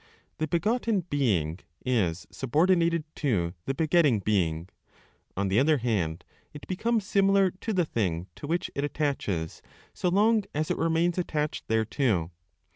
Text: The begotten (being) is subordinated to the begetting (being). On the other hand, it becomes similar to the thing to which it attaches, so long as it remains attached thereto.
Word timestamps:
The 0.39 0.47
begotten 0.47 1.01
(being) 1.11 1.59
is 1.85 2.25
subordinated 2.31 3.03
to 3.17 3.53
the 3.65 3.75
begetting 3.75 4.17
(being). 4.19 4.67
On 5.37 5.47
the 5.47 5.59
other 5.59 5.77
hand, 5.77 6.25
it 6.55 6.65
becomes 6.67 7.05
similar 7.05 7.51
to 7.61 7.71
the 7.71 7.85
thing 7.85 8.25
to 8.37 8.47
which 8.47 8.71
it 8.73 8.83
attaches, 8.83 9.61
so 9.93 10.09
long 10.09 10.43
as 10.55 10.71
it 10.71 10.77
remains 10.77 11.19
attached 11.19 11.67
thereto. 11.67 12.31